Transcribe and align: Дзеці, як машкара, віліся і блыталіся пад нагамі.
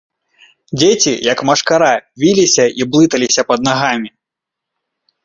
Дзеці, 0.79 1.11
як 1.31 1.43
машкара, 1.49 1.89
віліся 2.23 2.65
і 2.81 2.87
блыталіся 2.95 3.41
пад 3.51 3.59
нагамі. 3.69 4.09